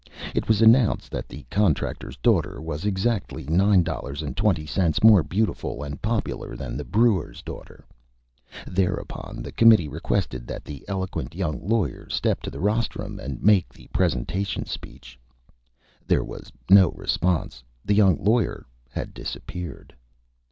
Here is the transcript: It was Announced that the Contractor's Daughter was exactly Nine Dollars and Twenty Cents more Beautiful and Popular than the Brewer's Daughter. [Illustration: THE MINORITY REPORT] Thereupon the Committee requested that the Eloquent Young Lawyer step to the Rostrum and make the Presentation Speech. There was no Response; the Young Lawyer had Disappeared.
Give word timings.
It 0.33 0.47
was 0.47 0.63
Announced 0.63 1.11
that 1.11 1.29
the 1.29 1.45
Contractor's 1.51 2.17
Daughter 2.23 2.59
was 2.59 2.85
exactly 2.85 3.45
Nine 3.45 3.83
Dollars 3.83 4.23
and 4.23 4.35
Twenty 4.35 4.65
Cents 4.65 5.03
more 5.03 5.21
Beautiful 5.21 5.83
and 5.83 6.01
Popular 6.01 6.55
than 6.55 6.75
the 6.75 6.83
Brewer's 6.83 7.43
Daughter. 7.43 7.85
[Illustration: 8.65 8.73
THE 8.73 8.81
MINORITY 8.81 8.87
REPORT] 9.03 9.09
Thereupon 9.19 9.43
the 9.43 9.51
Committee 9.51 9.87
requested 9.87 10.47
that 10.47 10.65
the 10.65 10.83
Eloquent 10.87 11.35
Young 11.35 11.61
Lawyer 11.69 12.09
step 12.09 12.41
to 12.41 12.49
the 12.49 12.59
Rostrum 12.59 13.19
and 13.19 13.43
make 13.43 13.69
the 13.71 13.89
Presentation 13.93 14.65
Speech. 14.65 15.19
There 16.07 16.23
was 16.23 16.51
no 16.67 16.89
Response; 16.93 17.63
the 17.85 17.93
Young 17.93 18.17
Lawyer 18.23 18.65
had 18.89 19.13
Disappeared. 19.13 19.93